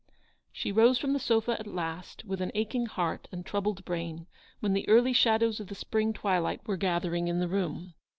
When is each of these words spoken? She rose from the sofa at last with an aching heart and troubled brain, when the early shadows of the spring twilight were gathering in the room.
She 0.51 0.71
rose 0.71 0.97
from 0.97 1.13
the 1.13 1.19
sofa 1.19 1.51
at 1.59 1.67
last 1.67 2.25
with 2.25 2.41
an 2.41 2.51
aching 2.55 2.87
heart 2.87 3.27
and 3.31 3.45
troubled 3.45 3.85
brain, 3.85 4.25
when 4.59 4.73
the 4.73 4.89
early 4.89 5.13
shadows 5.13 5.59
of 5.59 5.67
the 5.67 5.75
spring 5.75 6.11
twilight 6.11 6.67
were 6.67 6.75
gathering 6.75 7.27
in 7.27 7.39
the 7.39 7.47
room. 7.47 7.93